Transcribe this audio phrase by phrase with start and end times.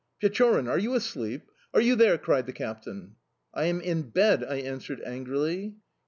[0.19, 0.67] "Pechorin!
[0.67, 1.51] Are you asleep?
[1.75, 2.17] Are you there?"...
[2.17, 3.17] cried the captain.
[3.53, 5.75] "I am in bed," I answered angrily.